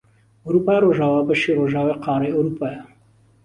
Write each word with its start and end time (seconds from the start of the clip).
ئەوروپای 0.43 0.81
ڕۆژئاوا 0.85 1.21
بەشی 1.29 1.57
ڕۆژئاوای 1.59 1.99
قاڕەی 2.03 2.35
ئەوروپایە 2.35 2.81